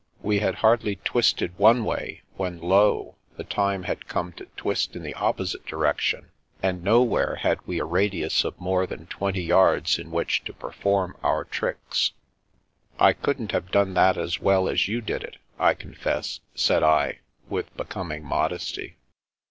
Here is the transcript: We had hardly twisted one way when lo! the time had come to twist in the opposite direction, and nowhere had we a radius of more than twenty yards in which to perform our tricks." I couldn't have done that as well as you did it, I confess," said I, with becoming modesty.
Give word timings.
We 0.23 0.39
had 0.39 0.55
hardly 0.55 0.95
twisted 0.95 1.55
one 1.59 1.85
way 1.85 2.23
when 2.35 2.57
lo! 2.59 3.17
the 3.37 3.43
time 3.43 3.83
had 3.83 4.07
come 4.07 4.31
to 4.31 4.45
twist 4.57 4.95
in 4.95 5.03
the 5.03 5.13
opposite 5.13 5.63
direction, 5.67 6.31
and 6.63 6.83
nowhere 6.83 7.35
had 7.35 7.59
we 7.67 7.79
a 7.79 7.85
radius 7.85 8.43
of 8.43 8.59
more 8.59 8.87
than 8.87 9.05
twenty 9.05 9.43
yards 9.43 9.99
in 9.99 10.09
which 10.09 10.43
to 10.45 10.53
perform 10.53 11.15
our 11.21 11.43
tricks." 11.43 12.13
I 13.07 13.13
couldn't 13.13 13.51
have 13.51 13.69
done 13.69 13.93
that 13.93 14.17
as 14.17 14.39
well 14.39 14.67
as 14.67 14.87
you 14.87 15.01
did 15.01 15.21
it, 15.21 15.37
I 15.59 15.75
confess," 15.75 16.39
said 16.55 16.81
I, 16.81 17.19
with 17.47 17.77
becoming 17.77 18.23
modesty. 18.23 18.95